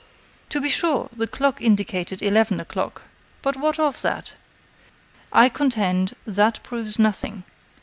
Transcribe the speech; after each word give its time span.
To 0.49 0.59
be 0.59 0.67
sure, 0.67 1.09
the 1.15 1.27
clock 1.27 1.61
indicated 1.61 2.23
eleven 2.23 2.59
o'clock. 2.59 3.03
But 3.43 3.55
what 3.55 3.77
of 3.77 4.01
that? 4.01 4.33
I 5.31 5.47
contend, 5.47 6.15
that 6.25 6.63
proves 6.63 6.97
nothing. 6.97 7.43